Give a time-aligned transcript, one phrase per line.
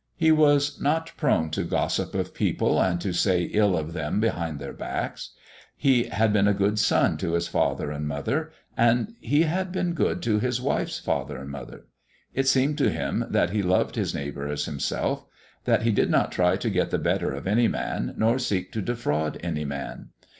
[0.15, 4.57] He was not prone to gossip of people and to say ill of them behind
[4.57, 5.29] their backs.
[5.77, 9.93] He had been a good son to his father and mother, and he had been
[9.93, 11.85] good to his wife's father and mother.
[12.33, 15.23] It seemed to him that he loved his neighbor as himself
[15.65, 18.81] that he did not try to get the better of any man, nor seek to
[18.81, 20.09] defraud any man.